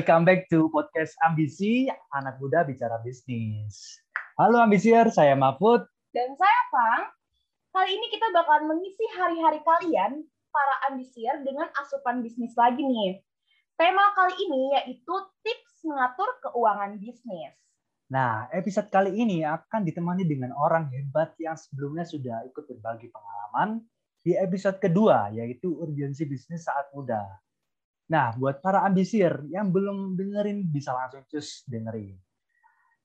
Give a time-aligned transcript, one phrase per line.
[0.00, 1.84] welcome back to podcast Ambisi,
[2.16, 4.00] anak muda bicara bisnis.
[4.40, 5.84] Halo Ambisier, saya Mahfud.
[6.16, 7.12] Dan saya Pang.
[7.68, 13.20] Kali ini kita bakalan mengisi hari-hari kalian, para ambisier, dengan asupan bisnis lagi nih.
[13.76, 15.12] Tema kali ini yaitu
[15.44, 17.52] tips mengatur keuangan bisnis.
[18.08, 23.84] Nah, episode kali ini akan ditemani dengan orang hebat yang sebelumnya sudah ikut berbagi pengalaman
[24.24, 27.20] di episode kedua, yaitu urgensi bisnis saat muda.
[28.10, 32.18] Nah, buat para ambisir yang belum dengerin bisa langsung cus dengerin.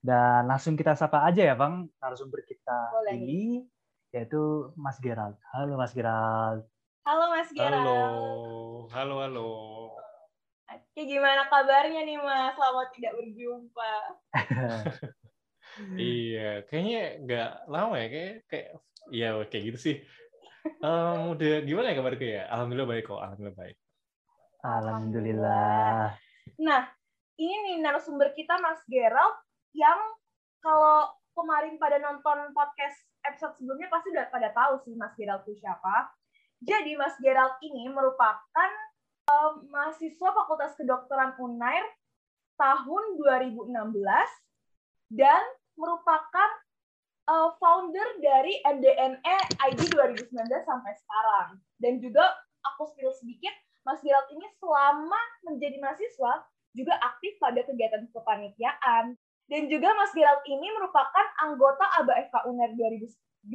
[0.02, 3.14] Dan langsung kita sapa aja ya, Bang, narasumber kita Boleh.
[3.14, 3.62] ini
[4.10, 5.38] yaitu Mas Gerald.
[5.54, 6.66] Halo Mas Gerald.
[7.06, 7.86] Halo Mas Gerald.
[7.86, 8.00] Halo,
[8.90, 9.50] halo, halo.
[10.74, 12.58] Oke, gimana kabarnya nih Mas?
[12.58, 13.92] Lama tidak berjumpa.
[15.92, 18.68] Iya, kayaknya nggak lama ya, kayak kayak
[19.12, 19.96] iya kayak gitu sih.
[20.80, 22.48] Em, udah gimana ya kabarku ya?
[22.48, 23.76] Alhamdulillah baik kok, alhamdulillah baik.
[24.66, 26.18] Alhamdulillah.
[26.58, 26.82] Nah,
[27.38, 29.38] ini nih narasumber kita Mas Gerald
[29.70, 29.98] yang
[30.58, 35.62] kalau kemarin pada nonton podcast episode sebelumnya pasti udah pada tahu sih Mas Gerald itu
[35.62, 36.10] siapa.
[36.64, 38.70] Jadi Mas Gerald ini merupakan
[39.30, 41.84] eh, mahasiswa Fakultas Kedokteran Unair
[42.56, 43.70] tahun 2016
[45.14, 45.42] dan
[45.76, 46.50] merupakan
[47.28, 49.36] eh, founder dari MDNE
[49.70, 50.32] ID 2019
[50.64, 51.60] sampai sekarang.
[51.76, 52.24] Dan juga
[52.64, 53.52] aku spill sedikit,
[53.86, 56.42] Mas Gerald ini selama menjadi mahasiswa
[56.74, 59.14] juga aktif pada kegiatan kepanitiaan.
[59.46, 63.46] Dan juga Mas Gerald ini merupakan anggota ABA FK UNER 2018,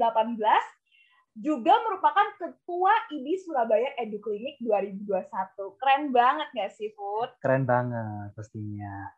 [1.35, 5.27] juga merupakan ketua IDI Surabaya Eduklinik 2021.
[5.75, 7.35] Keren banget nggak sih, Put?
[7.43, 9.11] Keren banget pastinya.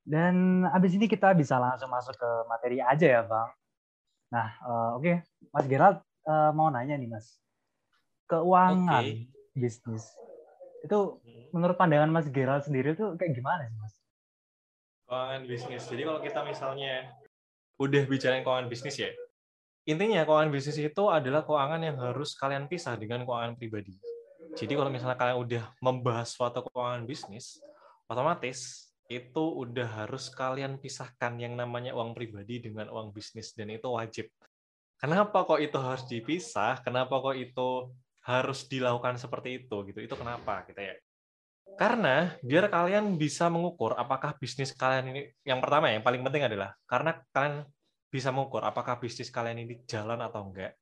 [0.00, 3.52] Dan abis ini kita bisa langsung masuk ke materi aja ya, Bang.
[4.32, 5.12] Nah, eh, oke,
[5.52, 7.36] Mas Gerald eh, mau nanya nih, Mas.
[8.32, 9.28] Keuangan Oke.
[9.52, 10.08] bisnis
[10.84, 11.18] itu
[11.50, 13.94] menurut pandangan Mas Gerald sendiri tuh kayak gimana sih, Mas?
[15.08, 15.82] Keuangan bisnis.
[15.88, 16.94] Jadi kalau kita misalnya
[17.80, 19.10] udah bicarain keuangan bisnis ya,
[19.88, 23.96] intinya keuangan bisnis itu adalah keuangan yang harus kalian pisah dengan keuangan pribadi.
[24.54, 27.58] Jadi kalau misalnya kalian udah membahas suatu keuangan bisnis,
[28.06, 33.88] otomatis itu udah harus kalian pisahkan yang namanya uang pribadi dengan uang bisnis dan itu
[33.90, 34.30] wajib.
[34.96, 36.80] Kenapa kok itu harus dipisah?
[36.80, 37.92] Kenapa kok itu
[38.24, 40.00] harus dilakukan seperti itu gitu?
[40.00, 40.94] Itu kenapa kita ya?
[41.74, 46.76] Karena biar kalian bisa mengukur apakah bisnis kalian ini yang pertama yang paling penting adalah
[46.86, 47.66] karena kalian
[48.08, 50.78] bisa mengukur apakah bisnis kalian ini jalan atau enggak.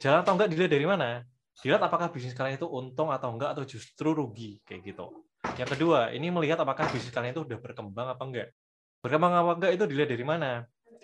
[0.00, 1.20] Jalan atau enggak dilihat dari mana?
[1.60, 5.28] Dilihat apakah bisnis kalian itu untung atau enggak atau justru rugi kayak gitu.
[5.60, 8.48] Yang kedua, ini melihat apakah bisnis kalian itu udah berkembang apa enggak.
[9.04, 10.50] Berkembang apa enggak itu dilihat dari mana?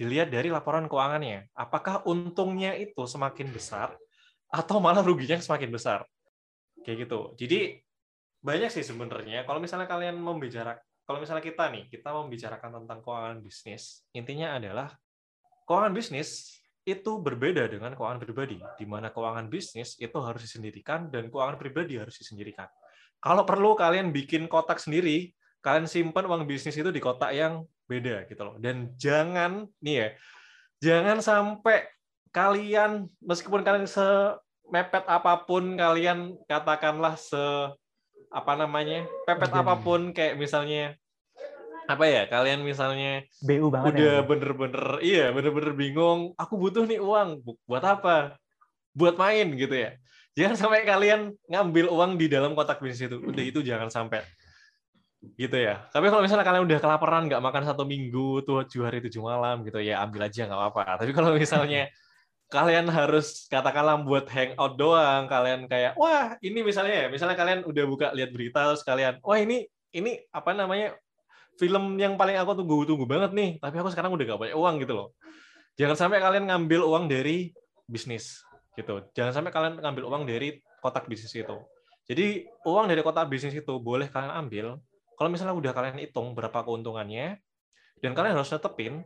[0.01, 1.53] Dilihat dari laporan keuangannya.
[1.53, 3.93] Apakah untungnya itu semakin besar
[4.51, 6.03] atau malah ruginya semakin besar.
[6.83, 7.21] Kayak gitu.
[7.39, 7.79] Jadi
[8.41, 13.39] banyak sih sebenarnya kalau misalnya kalian membicarakan kalau misalnya kita nih kita membicarakan tentang keuangan
[13.45, 14.97] bisnis intinya adalah
[15.69, 16.57] keuangan bisnis
[16.89, 22.01] itu berbeda dengan keuangan pribadi di mana keuangan bisnis itu harus disendirikan dan keuangan pribadi
[22.01, 22.65] harus disendirikan
[23.21, 28.25] kalau perlu kalian bikin kotak sendiri kalian simpan uang bisnis itu di kotak yang beda
[28.25, 30.09] gitu loh dan jangan nih ya
[30.81, 31.85] jangan sampai
[32.31, 37.43] kalian meskipun kalian semepet apa pun kalian katakanlah se
[38.31, 40.95] apa namanya pepet apa pun kayak misalnya
[41.91, 44.27] apa ya kalian misalnya BU banget udah ya.
[44.27, 48.39] bener-bener iya bener-bener bingung aku butuh nih uang Bu- buat apa?
[48.95, 49.99] Buat main gitu ya.
[50.39, 53.19] Jangan sampai kalian ngambil uang di dalam kotak bisnis itu.
[53.19, 54.23] Udah itu jangan sampai.
[55.35, 55.83] Gitu ya.
[55.91, 59.83] Tapi kalau misalnya kalian udah kelaparan nggak makan satu minggu tujuh hari tujuh malam gitu
[59.83, 61.03] ya ambil aja nggak apa-apa.
[61.03, 61.91] Tapi kalau misalnya
[62.51, 65.31] kalian harus katakanlah buat hangout doang.
[65.31, 69.39] Kalian kayak wah ini misalnya ya misalnya kalian udah buka lihat berita terus kalian wah
[69.39, 70.99] ini ini apa namanya
[71.57, 74.93] film yang paling aku tunggu-tunggu banget nih tapi aku sekarang udah gak banyak uang gitu
[74.99, 75.09] loh.
[75.79, 77.55] Jangan sampai kalian ngambil uang dari
[77.87, 78.43] bisnis
[78.75, 79.07] gitu.
[79.15, 81.57] Jangan sampai kalian ngambil uang dari kotak bisnis itu.
[82.11, 84.83] Jadi uang dari kotak bisnis itu boleh kalian ambil.
[85.15, 87.39] Kalau misalnya udah kalian hitung berapa keuntungannya
[88.01, 89.05] dan kalian harus netepin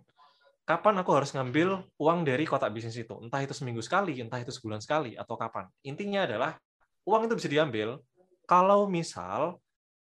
[0.65, 3.15] kapan aku harus ngambil uang dari kotak bisnis itu?
[3.21, 5.69] Entah itu seminggu sekali entah itu sebulan sekali atau kapan?
[5.85, 6.57] Intinya adalah
[7.05, 8.01] uang itu bisa diambil
[8.49, 9.61] kalau misal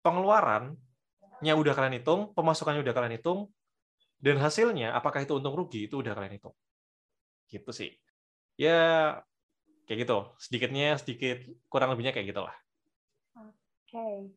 [0.04, 3.48] pengeluarannya udah kalian hitung pemasukannya udah kalian hitung
[4.22, 6.56] dan hasilnya apakah itu untung rugi itu udah kalian hitung.
[7.48, 7.92] Gitu sih.
[8.60, 9.18] Ya
[9.88, 10.18] kayak gitu.
[10.38, 12.56] Sedikitnya sedikit kurang lebihnya kayak gitulah.
[13.40, 14.36] Oke.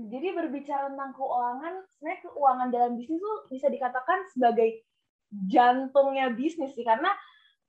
[0.00, 4.86] Jadi berbicara tentang keuangan, sebenarnya keuangan dalam bisnis tuh bisa dikatakan sebagai
[5.30, 6.82] jantungnya bisnis sih.
[6.82, 7.10] Karena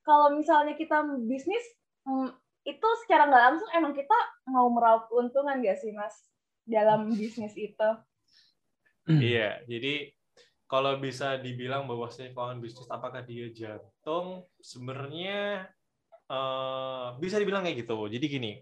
[0.02, 1.62] kalau misalnya kita bisnis,
[2.06, 2.30] hmm,
[2.66, 4.14] itu secara nggak langsung emang kita
[4.50, 6.14] mau meraup keuntungan nggak sih, Mas?
[6.66, 7.90] Dalam bisnis itu.
[9.08, 10.14] iya, jadi
[10.70, 15.68] kalau bisa dibilang bahwa keuangan bisnis apakah dia jantung, sebenarnya
[16.32, 17.98] uh, bisa dibilang kayak gitu.
[18.08, 18.52] Jadi gini,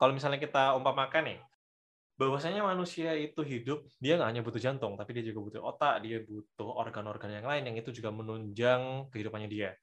[0.00, 1.38] kalau misalnya kita umpamakan nih,
[2.14, 6.22] bahwasanya manusia itu hidup, dia nggak hanya butuh jantung, tapi dia juga butuh otak, dia
[6.22, 9.74] butuh organ-organ yang lain yang itu juga menunjang kehidupannya dia.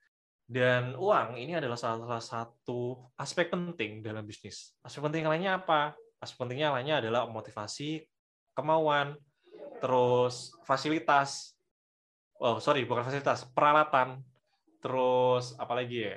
[0.52, 4.76] Dan uang ini adalah salah satu aspek penting dalam bisnis.
[4.84, 5.96] Aspek penting lainnya apa?
[6.20, 8.04] Aspek pentingnya lainnya adalah motivasi,
[8.56, 9.16] kemauan,
[9.80, 11.56] terus fasilitas.
[12.40, 14.24] Oh, sorry, bukan fasilitas, peralatan.
[14.84, 16.16] Terus apa lagi ya?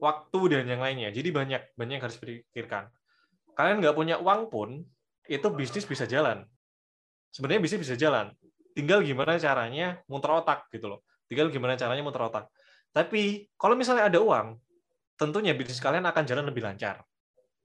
[0.00, 1.08] Waktu dan yang lainnya.
[1.08, 2.92] Jadi banyak banyak yang harus dipikirkan.
[3.56, 4.84] Kalian nggak punya uang pun,
[5.26, 6.46] itu bisnis bisa jalan.
[7.30, 8.32] Sebenarnya bisnis bisa jalan.
[8.72, 11.00] Tinggal gimana caranya muter otak gitu loh.
[11.26, 12.46] Tinggal gimana caranya muter otak
[12.96, 14.56] tapi kalau misalnya ada uang,
[15.20, 17.04] tentunya bisnis kalian akan jalan lebih lancar.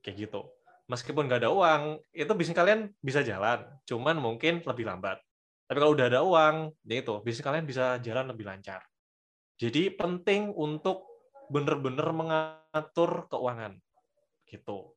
[0.03, 0.43] Kayak gitu.
[0.91, 3.63] Meskipun nggak ada uang, itu bisnis kalian bisa jalan.
[3.87, 5.23] Cuman mungkin lebih lambat.
[5.71, 8.83] Tapi kalau udah ada uang, ya itu, bisnis kalian bisa jalan lebih lancar.
[9.55, 11.07] Jadi penting untuk
[11.47, 13.79] benar-benar mengatur keuangan.
[14.43, 14.91] Gitu.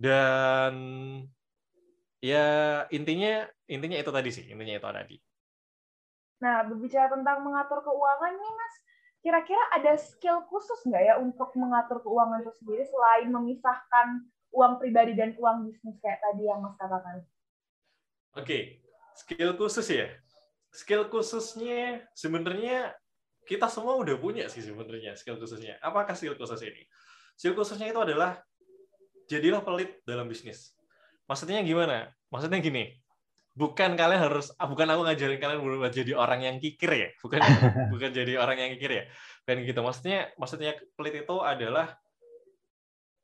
[0.00, 0.72] Dan
[2.20, 2.46] ya
[2.92, 5.16] intinya intinya itu tadi sih, intinya itu tadi.
[6.40, 8.74] Nah, berbicara tentang mengatur keuangan nih, Mas,
[9.20, 14.24] kira-kira ada skill khusus nggak ya untuk mengatur keuangan itu sendiri selain memisahkan
[14.56, 17.20] uang pribadi dan uang bisnis kayak tadi yang Mas katakan?
[17.20, 17.28] Oke,
[18.40, 18.62] okay.
[19.16, 20.08] skill khusus ya.
[20.70, 22.94] Skill khususnya sebenarnya
[23.44, 25.76] kita semua udah punya sih sebenarnya skill khususnya.
[25.82, 26.86] Apakah skill khusus ini?
[27.34, 28.38] Skill khususnya itu adalah
[29.26, 30.72] jadilah pelit dalam bisnis.
[31.30, 32.10] Maksudnya gimana?
[32.34, 32.90] Maksudnya gini,
[33.54, 37.08] bukan kalian harus ah, bukan aku ngajarin kalian berubah jadi orang yang kikir ya?
[37.22, 37.38] Bukan
[37.94, 39.04] bukan jadi orang yang kikir ya?
[39.46, 39.78] Kan gitu.
[39.78, 41.94] Maksudnya maksudnya pelit itu adalah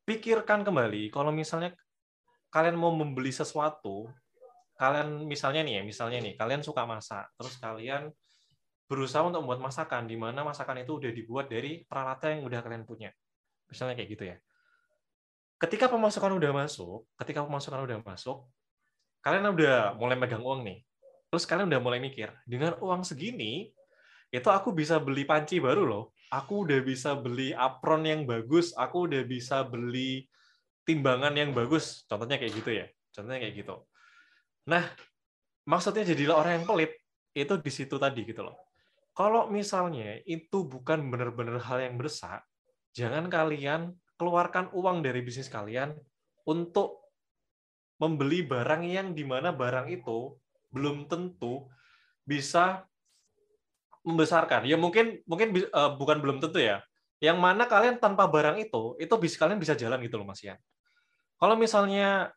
[0.07, 1.75] pikirkan kembali kalau misalnya
[2.55, 4.07] kalian mau membeli sesuatu
[4.79, 8.15] kalian misalnya nih ya misalnya nih kalian suka masak terus kalian
[8.87, 12.87] berusaha untuk membuat masakan di mana masakan itu udah dibuat dari peralatan yang udah kalian
[12.87, 13.11] punya.
[13.67, 14.39] Misalnya kayak gitu ya
[15.57, 18.45] ketika pemasukan udah masuk ketika pemasukan udah masuk
[19.27, 20.87] kalian udah mulai megang uang nih.
[21.27, 23.75] Terus kalian udah mulai mikir, dengan uang segini,
[24.31, 26.15] itu aku bisa beli panci baru loh.
[26.31, 30.31] Aku udah bisa beli apron yang bagus, aku udah bisa beli
[30.87, 32.07] timbangan yang bagus.
[32.07, 32.87] Contohnya kayak gitu ya.
[33.11, 33.83] Contohnya kayak gitu.
[34.71, 34.87] Nah,
[35.67, 36.95] maksudnya jadilah orang yang pelit,
[37.35, 38.55] itu di situ tadi gitu loh.
[39.11, 42.47] Kalau misalnya itu bukan benar-benar hal yang besar,
[42.95, 45.93] jangan kalian keluarkan uang dari bisnis kalian
[46.49, 47.07] untuk
[47.97, 50.37] membeli barang yang di mana barang itu
[50.73, 51.65] belum tentu
[52.25, 52.85] bisa
[54.05, 54.69] membesarkan.
[54.69, 56.85] Ya mungkin mungkin uh, bukan belum tentu ya.
[57.17, 60.61] Yang mana kalian tanpa barang itu, itu bisa kalian bisa jalan gitu loh Mas Ian.
[61.41, 62.29] Kalau misalnya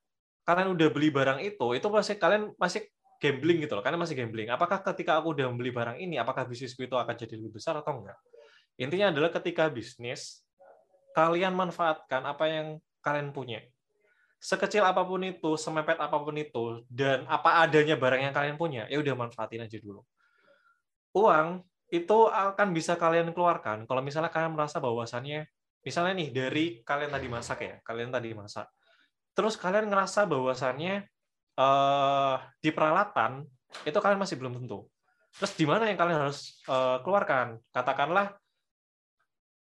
[0.47, 2.87] kalian udah beli barang itu, itu masih kalian masih
[3.19, 3.83] gambling gitu loh.
[3.83, 4.47] Kalian masih gambling.
[4.47, 7.99] Apakah ketika aku udah membeli barang ini, apakah bisnisku itu akan jadi lebih besar atau
[7.99, 8.15] enggak?
[8.79, 10.47] Intinya adalah ketika bisnis,
[11.19, 12.67] kalian manfaatkan apa yang
[13.03, 13.59] kalian punya
[14.39, 18.87] sekecil apa pun itu, semepet apa pun itu, dan apa adanya barang yang kalian punya,
[18.87, 19.99] ya udah manfaatin aja dulu.
[21.11, 25.43] Uang itu akan bisa kalian keluarkan kalau misalnya kalian merasa bahwasannya,
[25.83, 28.71] misalnya nih dari kalian tadi masak ya, kalian tadi masak,
[29.35, 31.03] terus kalian ngerasa bahwasannya
[31.59, 33.43] uh, di peralatan
[33.83, 34.87] itu kalian masih belum tentu.
[35.35, 37.59] Terus di mana yang kalian harus uh, keluarkan?
[37.75, 38.38] Katakanlah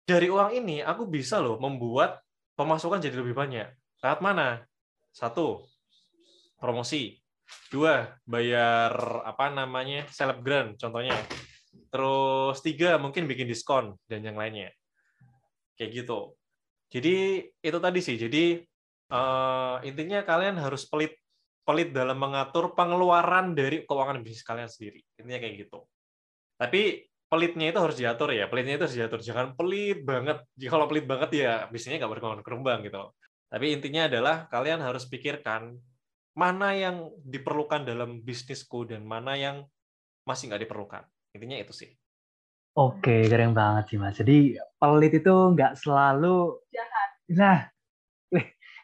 [0.05, 2.21] dari uang ini aku bisa loh membuat
[2.55, 3.69] pemasukan jadi lebih banyak
[4.05, 4.61] Lewat mana?
[5.17, 5.65] Satu,
[6.61, 7.17] promosi.
[7.73, 8.93] Dua, bayar
[9.25, 11.17] apa namanya selebgram contohnya.
[11.89, 14.69] Terus tiga, mungkin bikin diskon dan yang lainnya.
[15.81, 16.37] Kayak gitu.
[16.93, 18.21] Jadi itu tadi sih.
[18.21, 18.61] Jadi
[19.09, 21.17] uh, intinya kalian harus pelit
[21.65, 25.01] pelit dalam mengatur pengeluaran dari keuangan bisnis kalian sendiri.
[25.17, 25.81] Intinya kayak gitu.
[26.61, 28.47] Tapi pelitnya itu harus diatur ya.
[28.47, 29.19] Pelitnya itu harus diatur.
[29.19, 30.39] Jangan pelit banget.
[30.55, 33.11] Jika kalau pelit banget ya bisnisnya nggak berkembang gitu.
[33.51, 35.75] Tapi intinya adalah kalian harus pikirkan
[36.39, 39.67] mana yang diperlukan dalam bisnisku dan mana yang
[40.23, 41.03] masih nggak diperlukan.
[41.35, 41.91] Intinya itu sih.
[42.79, 44.15] Oke, keren banget sih mas.
[44.15, 47.11] Jadi pelit itu nggak selalu jahat.
[47.35, 47.59] Nah,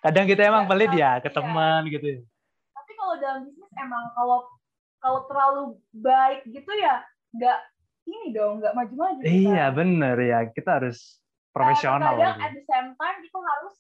[0.03, 1.35] kadang kita emang pelit ya ke iya.
[1.39, 2.23] teman gitu.
[2.75, 4.47] Tapi kalau dalam bisnis emang kalau
[5.03, 5.63] kalau terlalu
[5.95, 7.03] baik gitu ya
[7.35, 7.59] nggak
[8.11, 9.23] ini dong, nggak maju-maju.
[9.23, 11.23] Iya bener ya, kita harus
[11.55, 12.19] profesional.
[12.19, 12.47] Nah, kadang gitu.
[12.47, 13.75] at the same time kita harus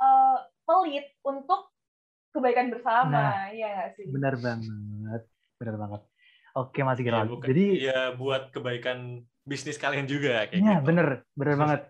[0.00, 0.36] uh,
[0.68, 1.72] pelit untuk
[2.32, 4.08] kebaikan bersama, nah, ya sih?
[4.08, 5.22] Benar banget,
[5.60, 6.00] benar banget.
[6.52, 7.28] Oke Mas Giral.
[7.28, 10.84] Ya, Jadi ya buat kebaikan bisnis kalian juga kayak ya, gitu.
[10.84, 11.80] bener, bener banget.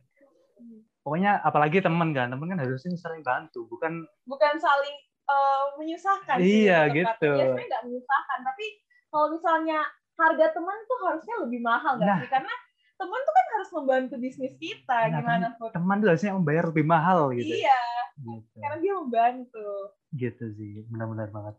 [1.03, 4.97] Pokoknya apalagi teman kan, teman kan harusnya saling bantu, bukan bukan saling
[5.27, 6.39] uh, menyusahkan.
[6.39, 7.31] Iya sih, gitu.
[7.35, 8.67] Biasanya nggak menyusahkan, tapi
[9.11, 9.79] kalau misalnya
[10.14, 12.19] harga teman tuh harusnya lebih mahal nggak Nah.
[12.21, 12.28] sih?
[12.28, 12.54] Karena
[12.95, 14.99] teman tuh kan harus membantu bisnis kita.
[15.07, 15.71] Nah, Gimana, Put?
[15.73, 17.50] Teman tuh harusnya membayar lebih mahal gitu.
[17.50, 17.81] Iya,
[18.14, 18.59] Gitu.
[18.61, 19.66] karena dia membantu.
[20.12, 21.57] gitu sih benar-benar banget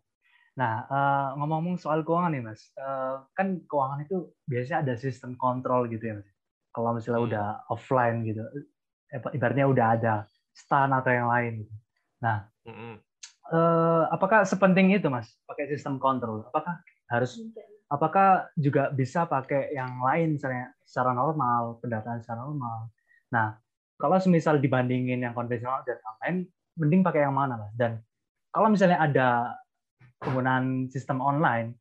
[0.54, 5.90] nah eh, ngomong-ngomong soal keuangan nih mas eh, kan keuangan itu biasanya ada sistem kontrol
[5.90, 6.30] gitu ya mas
[6.70, 7.30] kalau misalnya Hmm.
[7.34, 8.46] udah offline gitu
[9.10, 10.14] eh, ibaratnya udah ada
[10.54, 11.74] stan atau yang lain gitu
[12.22, 13.02] nah Mm-mm.
[13.50, 16.78] eh, apakah sepenting itu mas pakai sistem kontrol apakah
[17.10, 17.42] harus
[17.94, 22.90] apakah juga bisa pakai yang lain misalnya secara normal pendataan secara normal
[23.30, 23.62] nah
[24.02, 28.02] kalau semisal dibandingin yang konvensional dan online mending pakai yang mana mas dan
[28.50, 29.54] kalau misalnya ada
[30.18, 31.78] penggunaan sistem online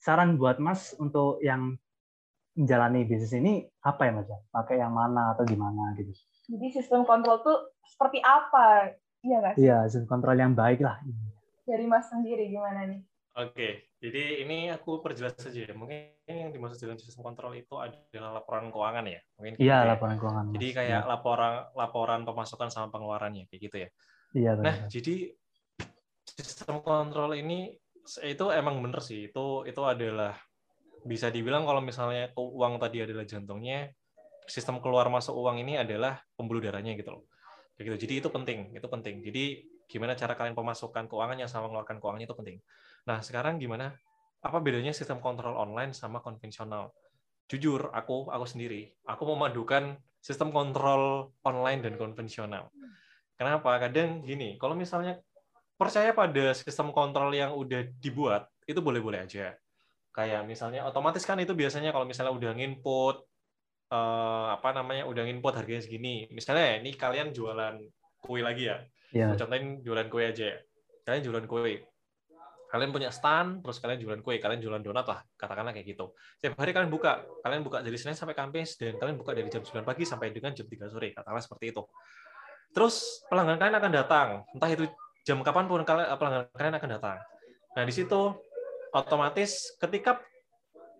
[0.00, 1.76] saran buat mas untuk yang
[2.56, 6.08] menjalani bisnis ini apa ya mas pakai yang mana atau gimana gitu
[6.46, 8.96] Jadi sistem kontrol tuh seperti apa?
[9.20, 9.66] Iya sih?
[9.66, 11.02] iya sistem kontrol yang baik lah
[11.66, 13.02] Dari Mas sendiri gimana nih?
[13.36, 15.76] Oke, jadi ini aku perjelas saja ya.
[15.76, 19.20] Mungkin yang dimaksud dengan sistem kontrol itu adalah laporan keuangan ya.
[19.36, 19.92] Mungkin iya ya.
[19.92, 20.52] laporan keuangan Mas.
[20.56, 23.88] Jadi kayak laporan laporan pemasukan sama pengeluarannya kayak gitu ya.
[24.32, 24.88] iya Nah, benar.
[24.88, 25.36] jadi
[26.24, 27.76] sistem kontrol ini
[28.24, 29.28] itu emang bener sih.
[29.28, 30.32] Itu itu adalah
[31.04, 33.92] bisa dibilang kalau misalnya uang tadi adalah jantungnya,
[34.48, 37.28] sistem keluar masuk uang ini adalah pembuluh darahnya gitu loh.
[37.76, 37.96] Kayak gitu.
[38.08, 39.20] Jadi itu penting, itu penting.
[39.20, 39.44] Jadi
[39.86, 42.58] gimana cara kalian pemasukan keuangannya sama mengeluarkan keuangannya itu penting.
[43.06, 43.94] Nah, sekarang gimana?
[44.42, 46.90] Apa bedanya sistem kontrol online sama konvensional?
[47.46, 52.74] Jujur, aku aku sendiri, aku memadukan sistem kontrol online dan konvensional.
[53.38, 53.78] Kenapa?
[53.78, 55.22] Kadang gini, kalau misalnya
[55.78, 59.54] percaya pada sistem kontrol yang udah dibuat, itu boleh-boleh aja.
[60.10, 63.16] Kayak misalnya otomatis kan itu biasanya kalau misalnya udah nginput
[63.92, 66.26] eh, apa namanya udah nginput harganya segini.
[66.34, 67.78] Misalnya ini kalian jualan
[68.18, 68.82] kue lagi ya.
[69.30, 70.58] Aku contohin jualan kue aja ya.
[71.06, 71.86] Kalian jualan kue.
[72.66, 76.10] Kalian punya stand, terus kalian jualan kue, kalian jualan donat lah, katakanlah kayak gitu.
[76.34, 79.62] Setiap hari kalian buka, kalian buka dari Senin sampai Kamis, dan kalian buka dari jam
[79.62, 81.82] 9 pagi sampai dengan jam 3 sore, katakanlah seperti itu.
[82.74, 84.84] Terus pelanggan kalian akan datang, entah itu
[85.22, 87.16] jam kapan pun kalian pelanggan kalian akan datang.
[87.78, 88.20] Nah di situ
[88.90, 90.18] otomatis ketika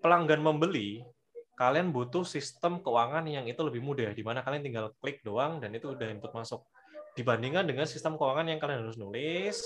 [0.01, 1.03] pelanggan membeli,
[1.57, 5.75] kalian butuh sistem keuangan yang itu lebih mudah, di mana kalian tinggal klik doang dan
[5.75, 6.63] itu udah input masuk.
[7.17, 9.57] Dibandingkan dengan sistem keuangan yang kalian harus nulis,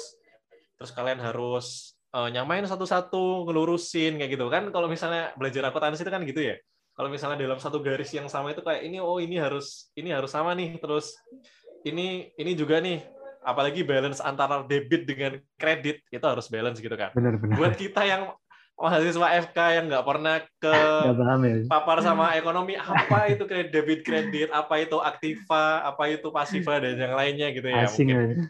[0.80, 4.48] terus kalian harus eh, nyamain satu-satu, ngelurusin kayak gitu.
[4.48, 4.72] Kan.
[4.72, 6.56] Kalau misalnya belajar akuntansi itu kan gitu ya.
[6.96, 10.32] Kalau misalnya dalam satu garis yang sama itu kayak ini oh ini harus ini harus
[10.32, 11.12] sama nih, terus
[11.84, 13.04] ini ini juga nih.
[13.44, 17.12] Apalagi balance antara debit dengan kredit itu harus balance gitu kan.
[17.12, 18.32] benar-benar Buat kita yang
[18.76, 20.76] mahasiswa FK yang nggak pernah ke
[21.20, 21.56] paham ya.
[21.68, 24.48] papar sama ekonomi apa itu kredit debit kredit?
[24.52, 25.84] Apa itu aktiva?
[25.88, 28.28] Apa itu pasiva dan yang lainnya gitu ya asing mungkin.
[28.28, 28.44] ya.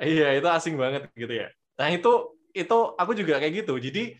[0.00, 1.52] Iya itu asing banget gitu ya
[1.82, 3.74] nah itu itu aku juga kayak gitu.
[3.80, 4.14] Jadi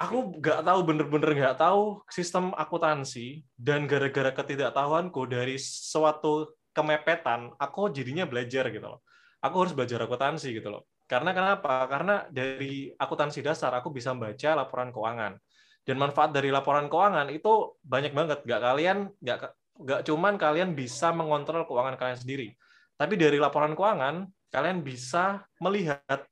[0.00, 7.92] aku nggak tahu bener-bener nggak tahu sistem akuntansi dan gara-gara ketidaktahuanku dari suatu kemepetan aku
[7.92, 9.00] jadinya belajar gitu loh.
[9.44, 10.82] Aku harus belajar akuntansi gitu loh.
[11.06, 11.86] Karena kenapa?
[11.86, 15.36] Karena dari akuntansi dasar aku bisa membaca laporan keuangan.
[15.82, 18.38] Dan manfaat dari laporan keuangan itu banyak banget.
[18.48, 19.38] Nggak kalian nggak
[19.82, 22.48] nggak cuman kalian bisa mengontrol keuangan kalian sendiri.
[22.96, 26.22] Tapi dari laporan keuangan kalian bisa melihat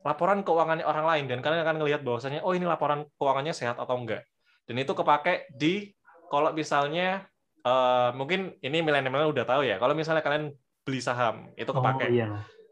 [0.00, 1.24] laporan keuangan orang lain.
[1.28, 4.24] Dan kalian akan melihat bahwasanya oh ini laporan keuangannya sehat atau enggak.
[4.64, 5.92] Dan itu kepake di
[6.30, 7.26] kalau misalnya
[7.64, 10.54] eh, mungkin ini milenial udah tahu ya kalau misalnya kalian
[10.86, 12.06] beli saham itu kepake.
[12.06, 12.28] oh iya.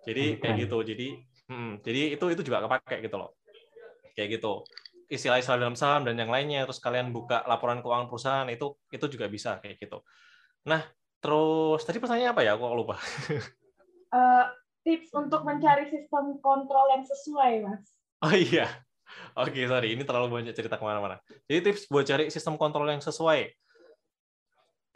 [0.09, 0.41] Jadi Keren.
[0.41, 0.79] kayak gitu.
[0.85, 1.09] Jadi
[1.53, 3.37] hmm, jadi itu itu juga kepake gitu loh.
[4.17, 4.65] Kayak gitu.
[5.09, 9.27] Istilah-istilah dalam saham dan yang lainnya terus kalian buka laporan keuangan perusahaan itu itu juga
[9.29, 10.05] bisa kayak gitu.
[10.69, 10.85] Nah
[11.19, 12.57] terus tadi pertanyaannya apa ya?
[12.57, 12.97] Aku lupa.
[14.09, 14.45] Eh,
[14.89, 17.93] tips untuk mencari sistem kontrol yang sesuai, Mas.
[18.25, 18.65] Oh iya.
[19.37, 19.93] Oke, sorry.
[19.93, 21.21] Ini terlalu banyak cerita ke mana-mana.
[21.45, 23.53] Jadi tips buat cari sistem kontrol yang sesuai.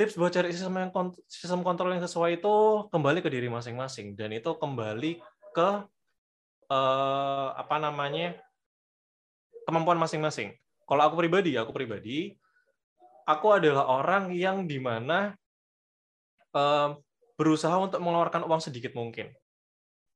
[0.01, 2.55] Tips buat cari sistem yang kont- sistem kontrol yang sesuai itu
[2.89, 5.21] kembali ke diri masing-masing dan itu kembali
[5.53, 5.69] ke
[6.73, 8.41] eh, apa namanya
[9.69, 10.57] kemampuan masing-masing.
[10.89, 12.33] Kalau aku pribadi, aku pribadi,
[13.29, 15.37] aku adalah orang yang di mana
[16.57, 16.89] eh,
[17.37, 19.29] berusaha untuk mengeluarkan uang sedikit mungkin.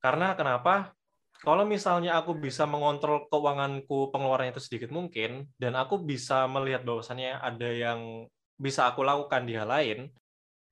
[0.06, 0.94] Karena kenapa?
[1.42, 7.42] Kalau misalnya aku bisa mengontrol keuanganku pengeluarannya itu sedikit mungkin, dan aku bisa melihat bahwasannya
[7.42, 10.06] ada yang bisa aku lakukan di hal lain,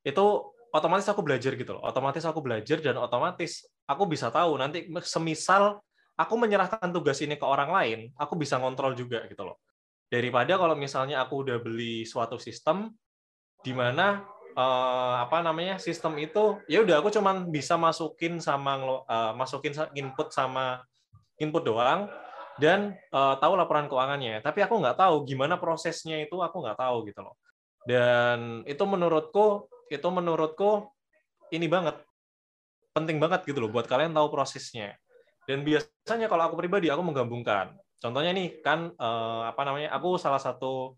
[0.06, 0.24] itu
[0.70, 1.82] otomatis aku belajar gitu loh.
[1.82, 5.82] Otomatis aku belajar dan otomatis aku bisa tahu nanti semisal
[6.14, 9.58] aku menyerahkan tugas ini ke orang lain, aku bisa ngontrol juga gitu loh.
[10.06, 12.94] Daripada kalau misalnya aku udah beli suatu sistem
[13.66, 14.22] di mana
[14.54, 20.30] eh, apa namanya sistem itu ya udah aku cuman bisa masukin sama eh, masukin input
[20.30, 20.86] sama
[21.42, 22.06] input doang
[22.58, 24.38] dan uh, tahu laporan keuangannya.
[24.42, 27.34] Tapi aku nggak tahu gimana prosesnya itu, aku nggak tahu gitu loh.
[27.84, 30.88] Dan itu menurutku, itu menurutku
[31.52, 31.98] ini banget,
[32.94, 34.94] penting banget gitu loh buat kalian tahu prosesnya.
[35.44, 37.76] Dan biasanya kalau aku pribadi, aku menggabungkan.
[38.00, 40.96] Contohnya nih kan uh, apa namanya, aku salah satu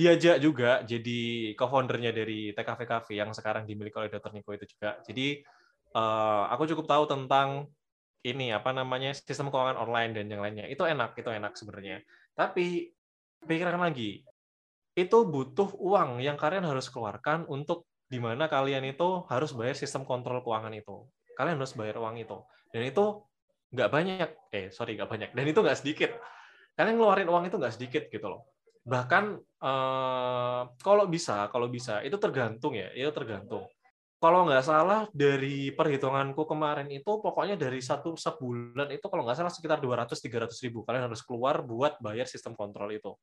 [0.00, 4.32] diajak juga jadi co-foundernya dari TKV Cafe yang sekarang dimiliki oleh Dr.
[4.32, 4.96] Niko itu juga.
[5.04, 5.44] Jadi
[5.92, 7.68] uh, aku cukup tahu tentang
[8.24, 10.64] ini apa namanya sistem keuangan online dan yang lainnya.
[10.72, 12.00] Itu enak itu enak sebenarnya.
[12.32, 12.88] Tapi
[13.44, 14.24] pikirkan lagi
[14.96, 20.08] itu butuh uang yang kalian harus keluarkan untuk di mana kalian itu harus bayar sistem
[20.08, 21.04] kontrol keuangan itu.
[21.36, 22.40] Kalian harus bayar uang itu.
[22.72, 23.20] Dan itu
[23.76, 25.30] nggak banyak eh sorry nggak banyak.
[25.36, 26.10] Dan itu nggak sedikit.
[26.72, 28.48] Kalian ngeluarin uang itu nggak sedikit gitu loh
[28.84, 33.66] bahkan eh, kalau bisa kalau bisa itu tergantung ya itu tergantung.
[34.20, 39.48] Kalau nggak salah dari perhitunganku kemarin itu pokoknya dari satu sebulan itu kalau nggak salah
[39.48, 40.84] sekitar 200-300 ribu.
[40.84, 43.16] Kalian harus keluar buat bayar sistem kontrol itu.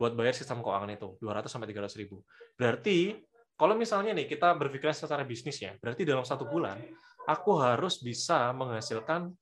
[0.00, 2.24] Buat bayar sistem keuangan itu 200 sampai 300 ribu.
[2.56, 6.78] Berarti kalau misalnya nih kita berpikir secara bisnis ya berarti dalam satu bulan
[7.26, 9.34] aku harus bisa menghasilkan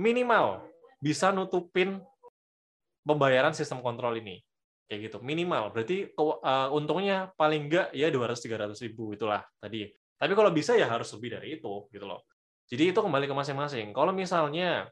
[0.00, 0.64] minimal
[0.98, 2.00] bisa nutupin
[3.04, 4.40] pembayaran sistem kontrol ini
[4.92, 9.88] kayak gitu minimal berarti uh, untungnya paling enggak ya 200 300 ribu itulah tadi
[10.22, 12.22] tapi kalau bisa ya harus lebih dari itu gitu loh.
[12.70, 13.90] Jadi itu kembali ke masing-masing.
[13.90, 14.86] Kalau misalnya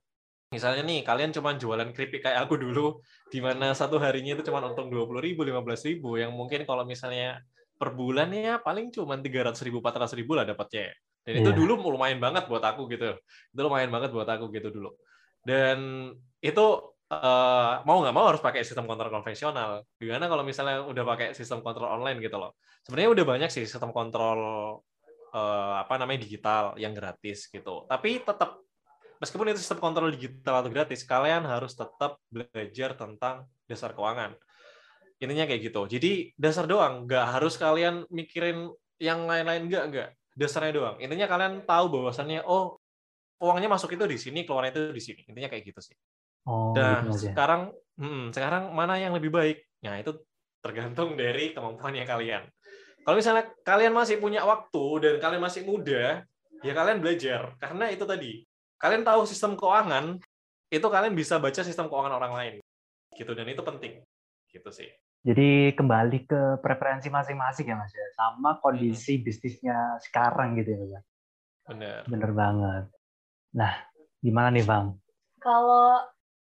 [0.51, 2.99] misalnya nih kalian cuma jualan keripik kayak aku dulu
[3.31, 7.39] di mana satu harinya itu cuma untung 20 ribu, 15 ribu yang mungkin kalau misalnya
[7.79, 10.91] per bulan ya paling cuma 300 ribu, 400 ribu lah dapatnya.
[11.23, 11.43] Dan yeah.
[11.47, 11.59] itu iya.
[11.63, 13.15] dulu lumayan banget buat aku gitu.
[13.55, 14.99] Itu lumayan banget buat aku gitu dulu.
[15.47, 16.11] Dan
[16.43, 16.67] itu
[17.11, 19.83] uh, mau nggak mau harus pakai sistem kontrol konvensional.
[19.99, 22.55] Gimana kalau misalnya udah pakai sistem kontrol online gitu loh.
[22.87, 24.39] Sebenarnya udah banyak sih sistem kontrol
[25.35, 27.85] uh, apa namanya digital yang gratis gitu.
[27.91, 28.63] Tapi tetap
[29.19, 34.39] meskipun itu sistem kontrol digital atau gratis, kalian harus tetap belajar tentang dasar keuangan.
[35.21, 35.85] Intinya kayak gitu.
[35.85, 40.09] Jadi dasar doang, nggak harus kalian mikirin yang lain-lain nggak nggak.
[40.33, 40.97] Dasarnya doang.
[41.03, 42.81] Intinya kalian tahu bahwasannya oh
[43.41, 45.21] uangnya masuk itu di sini, keluarnya itu di sini.
[45.29, 45.97] Intinya kayak gitu sih.
[46.49, 49.61] Oh, nah, gitu sekarang hmm, sekarang mana yang lebih baik?
[49.85, 50.17] Nah, itu
[50.61, 52.45] tergantung dari kemampuannya kalian.
[53.01, 56.25] Kalau misalnya kalian masih punya waktu dan kalian masih muda,
[56.61, 57.57] ya kalian belajar.
[57.57, 58.45] Karena itu tadi,
[58.77, 60.21] kalian tahu sistem keuangan,
[60.69, 62.55] itu kalian bisa baca sistem keuangan orang lain.
[63.17, 64.05] Gitu dan itu penting.
[64.53, 64.89] Gitu sih.
[65.21, 69.25] Jadi kembali ke preferensi masing-masing ya Mas ya, sama kondisi hmm.
[69.25, 71.05] bisnisnya sekarang gitu ya Mas.
[71.69, 72.01] Bener.
[72.09, 72.85] Bener banget.
[73.53, 73.73] Nah,
[74.25, 74.97] gimana nih Bang?
[75.41, 76.01] Kalau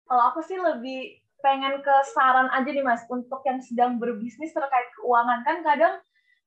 [0.07, 4.89] kalau aku sih lebih pengen ke saran aja nih Mas untuk yang sedang berbisnis terkait
[4.99, 5.95] keuangan kan kadang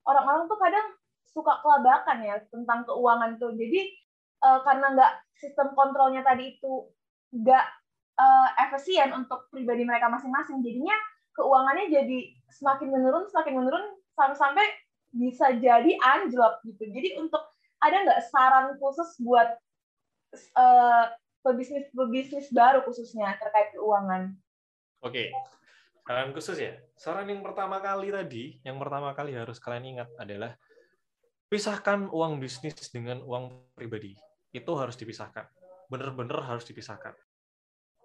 [0.04, 0.88] orang-orang tuh kadang
[1.30, 3.54] suka kelabakan ya tentang keuangan tuh.
[3.54, 3.94] Jadi
[4.44, 6.90] uh, karena nggak sistem kontrolnya tadi itu
[7.30, 7.66] nggak
[8.18, 10.98] uh, efisien untuk pribadi mereka masing-masing, jadinya
[11.38, 12.20] keuangannya jadi
[12.50, 13.86] semakin menurun, semakin menurun
[14.18, 14.66] sampai-sampai
[15.14, 16.84] bisa jadi anjlok gitu.
[16.90, 17.42] Jadi untuk
[17.80, 19.56] ada nggak saran khusus buat
[20.58, 21.06] uh,
[21.42, 24.36] pebisnis pebisnis baru khususnya terkait keuangan?
[25.00, 25.32] Oke,
[26.10, 26.74] Saran khusus ya.
[26.98, 30.58] Saran yang pertama kali tadi, yang pertama kali harus kalian ingat adalah
[31.54, 34.18] pisahkan uang bisnis dengan uang pribadi.
[34.50, 35.46] Itu harus dipisahkan.
[35.86, 37.14] Bener-bener harus dipisahkan.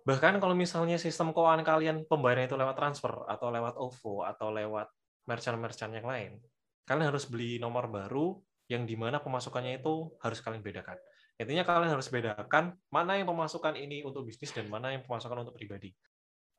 [0.05, 4.93] Bahkan kalau misalnya sistem keuangan kalian pembayaran itu lewat transfer atau lewat OVO atau lewat
[5.25, 6.37] merchant-merchant yang lain,
[6.85, 8.37] kalian harus beli nomor baru
[8.69, 11.01] yang di mana pemasukannya itu harus kalian bedakan.
[11.35, 15.59] Intinya kalian harus bedakan mana yang pemasukan ini untuk bisnis dan mana yang pemasukan untuk
[15.59, 15.91] pribadi.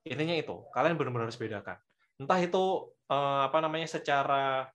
[0.04, 1.80] Intinya itu kalian benar-benar harus bedakan.
[2.20, 4.68] Entah itu uh, apa namanya secara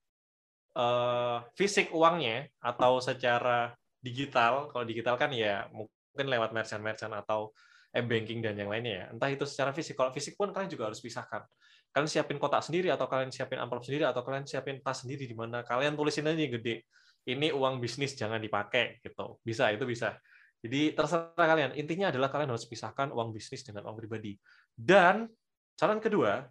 [0.73, 4.73] uh, fisik uangnya atau secara digital.
[4.73, 7.53] Kalau digital kan ya mungkin lewat merchant-merchant atau
[7.93, 9.05] e-banking dan yang lainnya ya.
[9.13, 9.93] Entah itu secara fisik.
[9.93, 11.45] Kalau fisik pun kalian juga harus pisahkan.
[11.93, 15.35] Kalian siapin kotak sendiri atau kalian siapin amplop sendiri atau kalian siapin tas sendiri di
[15.37, 15.61] mana.
[15.61, 16.87] Kalian tulisin aja gede
[17.29, 20.17] ini uang bisnis jangan dipakai gitu bisa itu bisa
[20.61, 21.73] jadi terserah kalian.
[21.73, 24.37] Intinya adalah kalian harus pisahkan uang bisnis dengan uang pribadi.
[24.77, 25.25] Dan
[25.73, 26.45] saran kedua,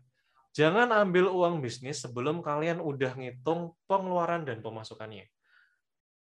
[0.50, 5.30] jangan ambil uang bisnis sebelum kalian udah ngitung pengeluaran dan pemasukannya.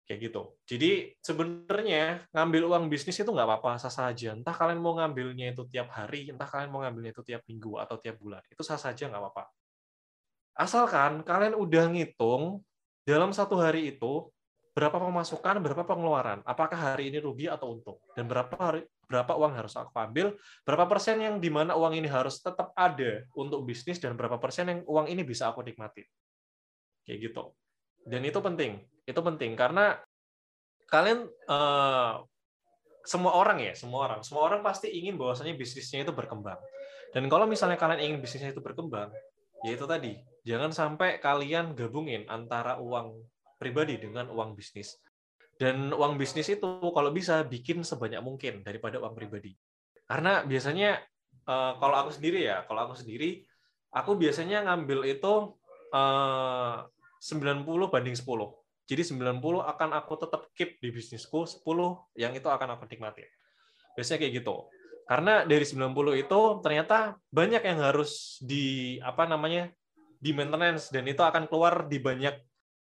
[0.05, 0.43] Kayak gitu.
[0.69, 4.37] Jadi sebenarnya ngambil uang bisnis itu nggak apa-apa, sah saja.
[4.37, 7.97] Entah kalian mau ngambilnya itu tiap hari, entah kalian mau ngambilnya itu tiap minggu atau
[7.97, 8.45] tiap bulan.
[8.53, 9.49] Itu sah saja nggak apa-apa.
[10.53, 12.61] Asalkan kalian udah ngitung
[13.05, 14.29] dalam satu hari itu
[14.71, 19.53] berapa pemasukan, berapa pengeluaran, apakah hari ini rugi atau untung, dan berapa hari, berapa uang
[19.59, 23.99] harus aku ambil, berapa persen yang di mana uang ini harus tetap ada untuk bisnis,
[23.99, 26.07] dan berapa persen yang uang ini bisa aku nikmati.
[27.03, 27.43] Kayak gitu.
[28.07, 29.59] Dan itu penting, itu penting.
[29.59, 29.99] Karena
[30.87, 32.23] kalian uh,
[33.03, 36.63] semua orang ya, semua orang, semua orang pasti ingin bahwasanya bisnisnya itu berkembang.
[37.11, 39.11] Dan kalau misalnya kalian ingin bisnisnya itu berkembang,
[39.65, 40.13] ya itu tadi,
[40.45, 43.21] jangan sampai kalian gabungin antara uang
[43.61, 44.97] pribadi dengan uang bisnis.
[45.61, 49.53] Dan uang bisnis itu kalau bisa bikin sebanyak mungkin daripada uang pribadi.
[50.09, 50.97] Karena biasanya
[51.45, 53.45] eh, kalau aku sendiri ya, kalau aku sendiri,
[53.93, 55.33] aku biasanya ngambil itu
[55.93, 56.77] eh,
[57.21, 58.25] 90 banding 10.
[58.89, 61.63] Jadi 90 akan aku tetap keep di bisnisku, 10
[62.17, 63.23] yang itu akan aku nikmati.
[63.95, 64.67] Biasanya kayak gitu.
[65.11, 69.67] Karena dari 90 itu ternyata banyak yang harus di apa namanya
[70.23, 72.39] di maintenance dan itu akan keluar di banyak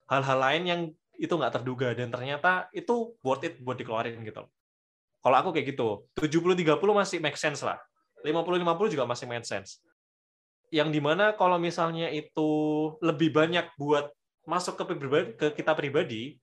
[0.06, 0.80] hal-hal lain yang
[1.18, 4.46] itu nggak terduga dan ternyata itu worth it buat dikeluarin gitu.
[5.18, 7.82] Kalau aku kayak gitu, 70-30 masih make sense lah.
[8.22, 9.82] 50-50 juga masih make sense.
[10.70, 12.50] Yang di mana kalau misalnya itu
[13.02, 14.14] lebih banyak buat
[14.46, 16.38] masuk ke pribadi, ke kita pribadi,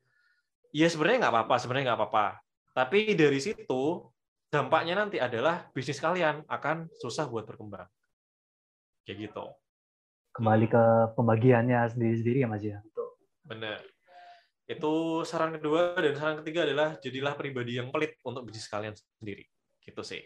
[0.76, 2.28] ya sebenarnya nggak apa-apa, sebenarnya nggak apa-apa.
[2.76, 4.08] Tapi dari situ
[4.50, 7.86] dampaknya nanti adalah bisnis kalian akan susah buat berkembang.
[9.06, 9.46] Kayak gitu.
[10.34, 10.84] Kembali ke
[11.14, 12.82] pembagiannya sendiri-sendiri ya Mas ya.
[13.46, 13.82] Benar.
[14.70, 19.46] Itu saran kedua dan saran ketiga adalah jadilah pribadi yang pelit untuk bisnis kalian sendiri.
[19.82, 20.22] Gitu sih.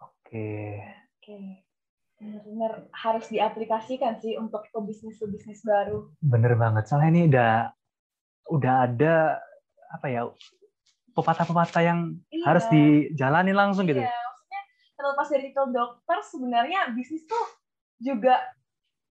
[0.00, 0.80] Oke.
[1.16, 1.64] Oke.
[2.20, 6.12] Benar-benar harus diaplikasikan sih untuk pebisnis-pebisnis baru.
[6.20, 6.84] Bener banget.
[6.84, 7.52] Soalnya ini udah
[8.52, 9.40] udah ada
[9.88, 10.28] apa ya
[11.20, 11.98] pepatah-pepatah yang
[12.32, 12.44] Iya.
[12.48, 14.00] harus dijalani langsung gitu.
[14.00, 14.62] Iya, maksudnya
[14.96, 17.46] terlepas dari titel dokter, sebenarnya bisnis tuh
[18.00, 18.40] juga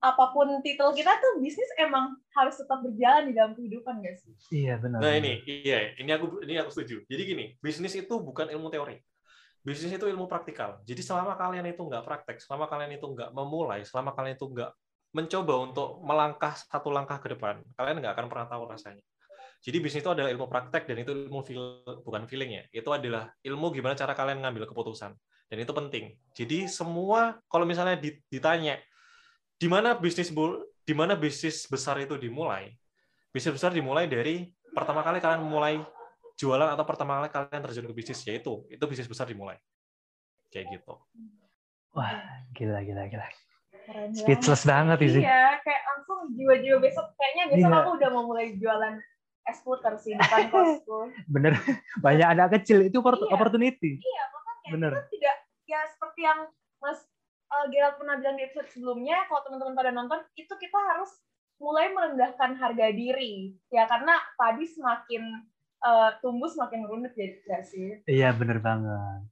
[0.03, 4.35] apa pun titel kita tuh bisnis emang harus tetap berjalan di dalam kehidupan gak sih?
[4.51, 4.99] Iya benar.
[4.99, 7.07] Nah ini, iya, ini aku ini aku setuju.
[7.07, 8.99] Jadi gini, bisnis itu bukan ilmu teori.
[9.63, 10.83] Bisnis itu ilmu praktikal.
[10.83, 14.75] Jadi selama kalian itu nggak praktek, selama kalian itu nggak memulai, selama kalian itu nggak
[15.15, 19.05] mencoba untuk melangkah satu langkah ke depan, kalian nggak akan pernah tahu rasanya.
[19.63, 22.63] Jadi bisnis itu adalah ilmu praktek dan itu ilmu feel, bukan feeling ya.
[22.75, 25.15] Itu adalah ilmu gimana cara kalian ngambil keputusan.
[25.47, 26.19] Dan itu penting.
[26.35, 27.95] Jadi semua kalau misalnya
[28.27, 28.83] ditanya
[29.55, 30.35] di mana bisnis
[30.83, 32.75] di mana bisnis besar itu dimulai?
[33.31, 35.79] Bisnis besar dimulai dari pertama kali kalian mulai
[36.35, 39.63] jualan atau pertama kali kalian terjun ke bisnis yaitu itu bisnis besar dimulai.
[40.51, 40.99] Kayak gitu.
[41.95, 42.19] Wah,
[42.51, 43.31] gila gila gila.
[43.87, 45.23] Keren Speechless banget sih.
[45.23, 47.79] Iya, kayak langsung jiwa-jiwa besok kayaknya besok Iya.
[47.83, 48.95] aku udah mau mulai jualan
[49.43, 51.11] es puter sih depan kosku.
[51.35, 51.59] Bener.
[51.99, 53.33] Banyak anak kecil itu Iya.
[53.35, 53.99] opportunity.
[53.99, 54.93] Iya, makanya Bener.
[54.95, 56.39] kita tidak ya seperti yang
[56.83, 56.99] Mas
[57.51, 61.11] uh, Gerald pernah bilang di episode sebelumnya, kalau teman-teman pada nonton, itu kita harus
[61.63, 63.55] mulai merendahkan harga diri.
[63.71, 65.47] Ya, karena tadi semakin
[65.83, 68.03] uh, tumbuh semakin runut ya sih?
[68.07, 69.27] Iya bener banget.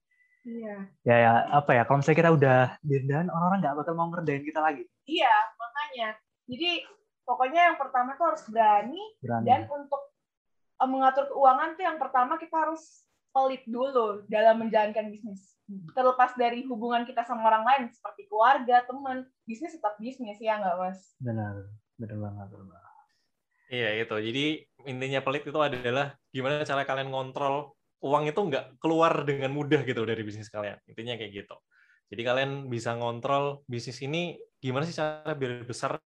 [0.46, 0.76] Iya.
[1.04, 4.60] Ya, ya apa ya kalau misalnya kita udah direndahin orang-orang nggak bakal mau ngerdain kita
[4.62, 4.84] lagi.
[5.04, 6.08] Iya, makanya.
[6.50, 6.70] Jadi
[7.30, 9.46] pokoknya yang pertama tuh harus berani Berani.
[9.46, 10.02] dan untuk
[10.82, 15.54] uh, mengatur keuangan tuh yang pertama kita harus pelit dulu dalam menjalankan bisnis.
[15.94, 20.74] Terlepas dari hubungan kita sama orang lain seperti keluarga, teman, bisnis tetap bisnis ya nggak
[20.74, 21.14] mas?
[21.22, 21.70] Benar.
[21.94, 22.46] Bener banget.
[22.50, 22.90] bener banget.
[23.70, 24.16] Iya itu.
[24.18, 24.44] Jadi
[24.90, 27.70] intinya pelit itu adalah gimana cara kalian ngontrol
[28.02, 30.82] uang itu nggak keluar dengan mudah gitu dari bisnis kalian.
[30.90, 31.56] Intinya kayak gitu.
[32.10, 36.02] Jadi kalian bisa ngontrol bisnis ini gimana sih cara biar besar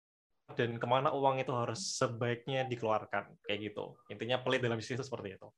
[0.53, 3.97] dan ke mana uang itu harus sebaiknya dikeluarkan kayak gitu.
[4.09, 5.49] Intinya pelit dalam bisnis itu seperti itu.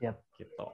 [0.00, 0.16] Yap.
[0.34, 0.66] Gitu.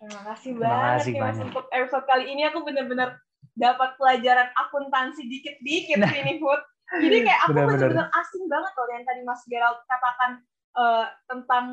[0.00, 1.46] Terima kasih Terima banget kasih ya mas banyak.
[1.48, 3.20] untuk episode kali ini aku benar-benar
[3.52, 6.08] dapat pelajaran akuntansi dikit-dikit Nah.
[6.08, 6.60] nih Put.
[6.90, 8.08] Jadi kayak aku Benar-benar.
[8.10, 10.30] asing banget loh yang tadi Mas Gerald katakan
[10.70, 11.64] eh, tentang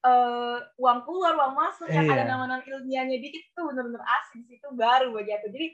[0.00, 2.14] eh, uang keluar, uang masuk, yang Iya.
[2.16, 5.52] ada nama-nama ilmiahnya dikit itu benar-benar asing sih itu baru bagi aku.
[5.52, 5.66] Jadi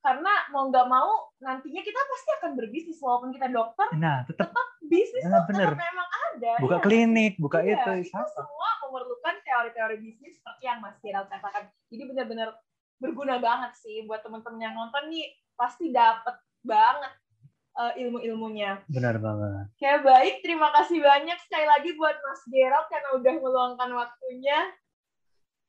[0.00, 4.48] karena mau nggak mau nantinya kita pasti akan berbisnis walaupun kita dokter Nah, tetap
[4.80, 5.68] bisnis Nah, tuh bener.
[5.70, 6.82] tetap memang ada buka ya.
[6.82, 8.32] klinik, buka Iya, itu, itu apa?
[8.32, 11.68] semua memerlukan teori-teori bisnis seperti yang Mas Gerald katakan.
[11.86, 12.48] Jadi benar-benar
[12.96, 17.12] berguna banget sih buat teman-teman yang nonton nih pasti dapat banget
[17.70, 18.80] eh, ilmu-ilmunya.
[18.88, 19.68] Benar banget.
[19.78, 24.58] Ya baik, terima kasih banyak sekali lagi buat Mas Gerald karena udah meluangkan waktunya.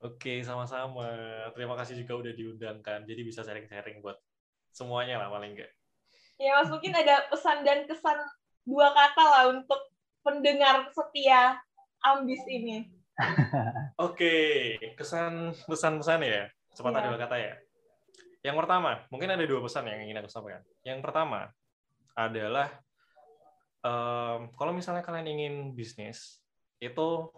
[0.01, 1.05] Oke, sama-sama.
[1.53, 3.05] Terima kasih juga udah diundangkan.
[3.05, 4.17] Jadi bisa sharing-sharing buat
[4.73, 5.69] semuanya lah paling enggak.
[6.41, 8.17] Ya Mas mungkin ada pesan dan kesan
[8.65, 9.77] dua kata lah untuk
[10.25, 11.61] pendengar setia
[12.01, 12.89] Ambis ini.
[14.09, 14.33] Oke,
[14.97, 16.49] kesan pesan-pesan ya.
[16.73, 16.97] Cepat Iya.
[16.97, 17.53] ada dua kata ya.
[18.41, 20.65] Yang pertama, mungkin ada dua pesan yang ingin aku sampaikan.
[20.81, 21.53] Yang pertama
[22.17, 22.73] adalah
[23.85, 26.41] em, kalau misalnya kalian ingin bisnis
[26.81, 27.29] itu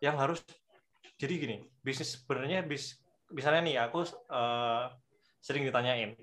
[0.00, 0.40] yang harus
[1.20, 2.96] jadi gini, bisnis sebenarnya bis
[3.28, 4.84] misalnya nih aku eh,
[5.44, 6.16] sering ditanyain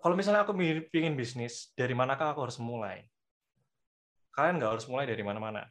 [0.00, 0.56] kalau misalnya aku
[0.94, 3.04] ingin bisnis dari manakah aku harus mulai
[4.32, 5.68] kalian nggak harus mulai dari mana-mana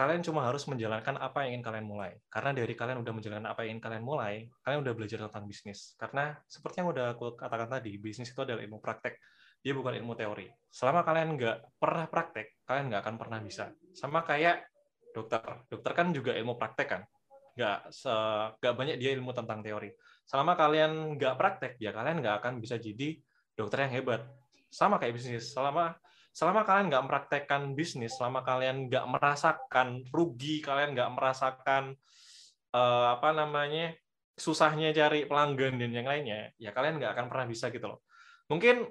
[0.00, 2.16] kalian cuma harus menjalankan apa yang ingin kalian mulai.
[2.32, 5.92] Karena dari kalian udah menjalankan apa yang ingin kalian mulai, kalian udah belajar tentang bisnis.
[6.00, 9.20] Karena seperti yang udah aku katakan tadi, bisnis itu adalah ilmu praktek,
[9.60, 10.48] dia bukan ilmu teori.
[10.72, 13.76] Selama kalian nggak pernah praktek, kalian nggak akan pernah bisa.
[13.92, 14.69] Sama kayak
[15.10, 15.42] dokter.
[15.70, 17.02] Dokter kan juga ilmu praktek kan,
[17.58, 17.78] nggak
[18.62, 19.90] nggak banyak dia ilmu tentang teori.
[20.26, 23.18] Selama kalian nggak praktek, ya kalian nggak akan bisa jadi
[23.54, 24.22] dokter yang hebat.
[24.70, 25.50] Sama kayak bisnis.
[25.50, 25.98] Selama
[26.30, 31.98] selama kalian nggak mempraktekkan bisnis, selama kalian nggak merasakan rugi, kalian nggak merasakan
[32.70, 33.98] uh, apa namanya
[34.38, 38.00] susahnya cari pelanggan dan yang lainnya, ya kalian nggak akan pernah bisa gitu loh.
[38.46, 38.88] Mungkin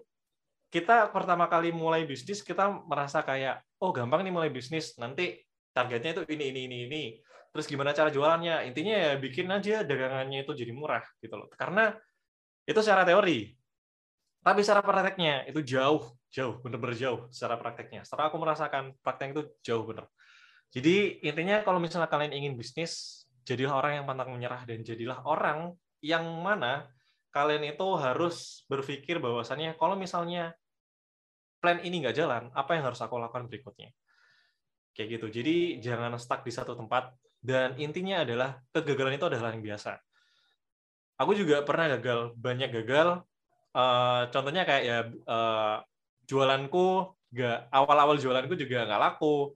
[0.69, 5.39] kita pertama kali mulai bisnis kita merasa kayak oh gampang nih mulai bisnis, nanti
[5.71, 7.03] targetnya itu ini ini ini ini.
[7.49, 8.69] Terus gimana cara jualannya?
[8.69, 11.49] Intinya ya bikin aja dagangannya itu jadi murah gitu loh.
[11.57, 11.93] Karena
[12.65, 13.53] itu secara teori.
[14.39, 19.43] Tapi secara prakteknya itu jauh jauh bener-bener jauh secara prakteknya setelah aku merasakan praktek itu
[19.65, 20.05] jauh bener
[20.69, 25.73] jadi intinya kalau misalnya kalian ingin bisnis jadilah orang yang pantang menyerah dan jadilah orang
[26.05, 26.85] yang mana
[27.33, 30.53] kalian itu harus berpikir bahwasannya kalau misalnya
[31.57, 33.89] plan ini nggak jalan apa yang harus aku lakukan berikutnya
[34.99, 35.31] kayak gitu.
[35.31, 37.15] Jadi jangan stuck di satu tempat.
[37.39, 39.95] Dan intinya adalah kegagalan itu adalah yang biasa.
[41.23, 43.23] Aku juga pernah gagal banyak gagal.
[43.71, 45.79] Uh, contohnya kayak ya uh,
[46.27, 49.55] jualanku nggak awal-awal jualanku juga nggak laku.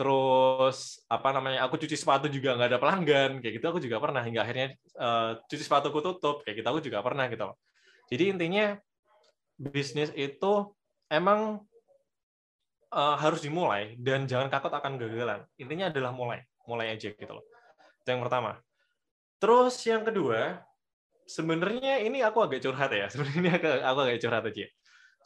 [0.00, 4.24] Terus apa namanya aku cuci sepatu juga nggak ada pelanggan kayak gitu aku juga pernah.
[4.24, 7.52] Hingga akhirnya uh, cuci sepatuku tutup kayak gitu aku juga pernah gitu.
[8.08, 8.72] Jadi intinya
[9.60, 10.72] bisnis itu
[11.12, 11.67] emang
[12.92, 17.44] uh, harus dimulai dan jangan takut akan gagalan intinya adalah mulai mulai aja gitu loh
[18.04, 18.60] itu yang pertama
[19.38, 20.60] terus yang kedua
[21.28, 24.66] sebenarnya ini aku agak curhat ya sebenarnya ini aku, aku agak curhat aja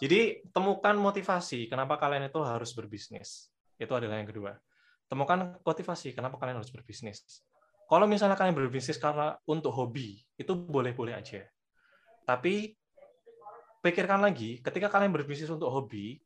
[0.03, 3.55] jadi temukan motivasi kenapa kalian itu harus berbisnis.
[3.79, 4.59] Itu adalah yang kedua.
[5.07, 7.23] Temukan motivasi kenapa kalian harus berbisnis.
[7.87, 11.47] Kalau misalnya kalian berbisnis karena untuk hobi, itu boleh-boleh aja.
[12.27, 12.75] Tapi
[13.79, 16.19] pikirkan lagi, ketika kalian berbisnis untuk hobi,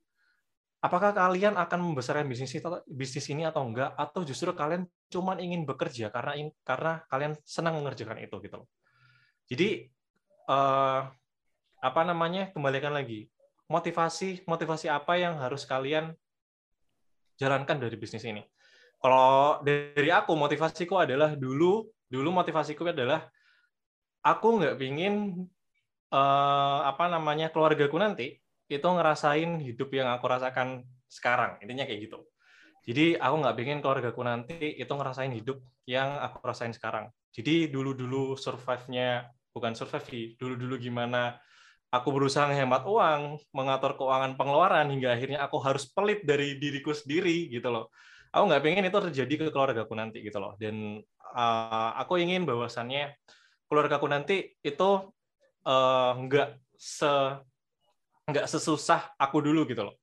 [0.86, 2.54] apakah kalian akan membesarkan bisnis
[2.86, 8.22] bisnis ini atau enggak atau justru kalian cuma ingin bekerja karena karena kalian senang mengerjakan
[8.22, 8.68] itu gitu loh.
[9.50, 9.90] Jadi
[10.46, 11.10] uh,
[11.82, 12.54] apa namanya?
[12.54, 13.26] kembalikan lagi
[13.66, 16.14] motivasi motivasi apa yang harus kalian
[17.34, 18.46] jalankan dari bisnis ini.
[19.02, 23.26] Kalau dari aku motivasiku adalah dulu dulu motivasiku adalah
[24.22, 25.34] aku nggak pingin
[26.14, 32.18] uh, apa namanya keluargaku nanti itu ngerasain hidup yang aku rasakan sekarang intinya kayak gitu.
[32.86, 35.58] Jadi aku nggak pingin keluargaku nanti itu ngerasain hidup
[35.90, 37.10] yang aku rasain sekarang.
[37.34, 41.34] Jadi dulu-dulu survive-nya bukan survive sih, dulu-dulu gimana
[41.90, 47.50] aku berusaha menghemat uang, mengatur keuangan pengeluaran hingga akhirnya aku harus pelit dari diriku sendiri
[47.50, 47.90] gitu loh.
[48.30, 50.54] Aku nggak pengen itu terjadi ke keluargaku nanti gitu loh.
[50.60, 51.02] Dan
[51.34, 53.14] uh, aku ingin bahwasannya
[53.66, 54.90] keluargaku nanti itu
[55.66, 57.40] uh, nggak se
[58.26, 59.96] nggak sesusah aku dulu gitu loh.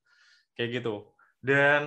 [0.56, 1.12] Kayak gitu.
[1.44, 1.84] Dan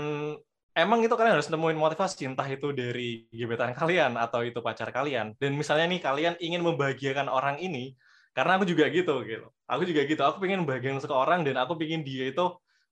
[0.76, 5.32] emang itu kalian harus nemuin motivasi entah itu dari gebetan kalian atau itu pacar kalian.
[5.40, 7.96] Dan misalnya nih kalian ingin membahagiakan orang ini,
[8.36, 12.04] karena aku juga gitu gitu aku juga gitu aku pengen bagian seseorang dan aku pengen
[12.04, 12.44] dia itu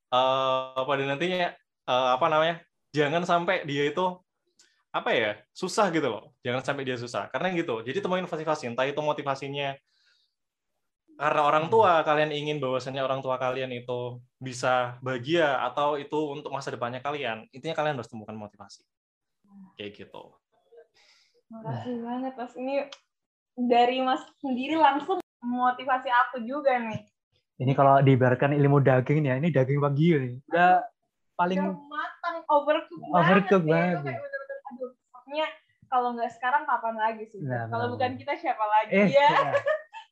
[0.09, 1.53] uh, pada nantinya
[1.85, 2.57] uh, apa namanya
[2.97, 4.05] jangan sampai dia itu
[4.89, 8.89] apa ya susah gitu loh jangan sampai dia susah karena gitu jadi temuin motivasi entah
[8.89, 9.77] itu motivasinya
[11.15, 12.07] karena orang tua hmm.
[12.07, 17.47] kalian ingin bahwasanya orang tua kalian itu bisa bahagia atau itu untuk masa depannya kalian
[17.55, 18.83] intinya kalian harus temukan motivasi
[19.79, 20.35] kayak gitu
[21.53, 22.75] Makasih banget mas ini
[23.55, 27.05] dari mas sendiri langsung motivasi aku juga nih.
[27.63, 30.35] Ini kalau diibaratkan ilmu daging ya, ini daging wagyu nih.
[30.51, 30.83] Udah
[31.39, 34.03] paling Udah matang, overcook overcook banget.
[34.03, 34.19] banget.
[34.19, 34.67] Ya.
[34.75, 35.47] aduh, pokoknya
[35.87, 37.41] kalau nggak sekarang kapan lagi sih?
[37.47, 39.31] Nah, kalau nah, bukan kita siapa lagi eh, ya?
[39.31, 39.53] ya.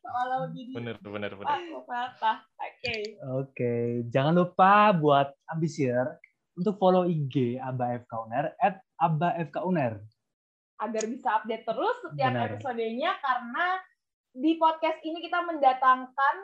[0.03, 0.75] Kalau begini.
[0.75, 1.49] Bener, bener, bener.
[1.49, 2.43] Aku patah.
[2.59, 2.97] Oke.
[3.39, 3.75] Oke,
[4.11, 6.19] jangan lupa buat ambisier
[6.59, 10.03] untuk follow IG Aba FK Uner at Aba FK Uner.
[10.83, 12.47] Agar bisa update terus setiap Benar.
[12.51, 13.67] episodenya karena
[14.35, 16.35] di podcast ini kita mendatangkan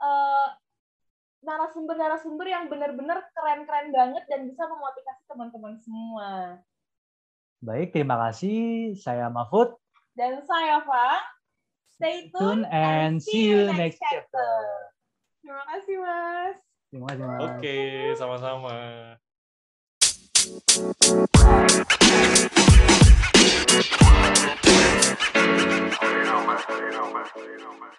[0.00, 0.48] uh,
[1.42, 6.28] narasumber-narasumber yang benar-benar keren-keren banget dan bisa memotivasi teman-teman semua.
[7.62, 8.94] Baik, terima kasih.
[8.96, 9.74] Saya Mahfud.
[10.14, 11.41] Dan saya Fa.
[12.02, 14.26] Stay Tune tuned and see you next chapter.
[14.26, 14.50] chapter.
[15.38, 16.58] Terima kasih, Mas.
[16.90, 17.40] Terima kasih, Mas.
[17.46, 17.76] Oke,
[18.18, 18.74] sama-sama.
[26.02, 26.58] You know, man.
[26.74, 27.26] You know, man.
[27.38, 27.94] You know, man.